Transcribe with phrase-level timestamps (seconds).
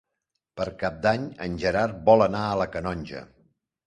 [0.59, 3.23] Per Cap d'Any en Gerard vol anar a la Canonja.